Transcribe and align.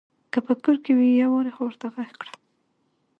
که 0.31 0.39
په 0.45 0.53
کور 0.63 0.75
کې 0.83 0.91
وي 0.97 1.09
يوارې 1.23 1.51
خو 1.55 1.61
ورته 1.65 1.87
غږ 1.95 2.11
کړه! 2.21 2.33